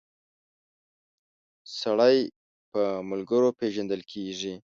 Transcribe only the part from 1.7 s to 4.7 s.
سړی په ملګرو پيژندل کیږی